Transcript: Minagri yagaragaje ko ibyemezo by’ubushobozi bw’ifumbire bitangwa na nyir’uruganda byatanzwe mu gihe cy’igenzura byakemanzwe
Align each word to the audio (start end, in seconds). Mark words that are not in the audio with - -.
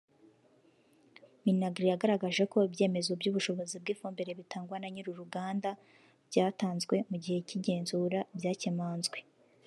Minagri 1.45 1.85
yagaragaje 1.91 2.43
ko 2.51 2.57
ibyemezo 2.67 3.11
by’ubushobozi 3.19 3.75
bw’ifumbire 3.81 4.31
bitangwa 4.39 4.75
na 4.79 4.87
nyir’uruganda 4.93 5.69
byatanzwe 6.29 6.95
mu 7.09 7.15
gihe 7.23 7.39
cy’igenzura 7.47 8.19
byakemanzwe 8.39 9.17